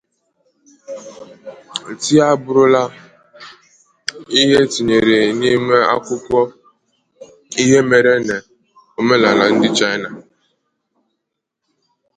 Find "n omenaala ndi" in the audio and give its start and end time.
8.41-9.67